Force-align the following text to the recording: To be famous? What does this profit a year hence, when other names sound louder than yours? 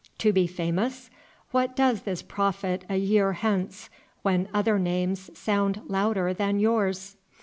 To 0.17 0.33
be 0.33 0.47
famous? 0.47 1.11
What 1.51 1.75
does 1.75 2.01
this 2.01 2.23
profit 2.23 2.85
a 2.89 2.95
year 2.97 3.33
hence, 3.33 3.91
when 4.23 4.49
other 4.51 4.79
names 4.79 5.29
sound 5.37 5.83
louder 5.87 6.33
than 6.33 6.59
yours? 6.59 7.17